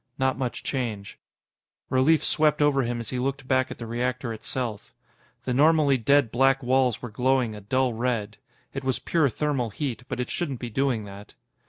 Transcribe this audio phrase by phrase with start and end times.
[0.17, 1.19] Not much change.
[1.91, 4.95] Relief swept over him as he looked back at the reactor itself.
[5.45, 8.37] The normally dead black walls were glowing a dull red.
[8.73, 11.35] It was pure thermal heat, but it shouldn't be doing that.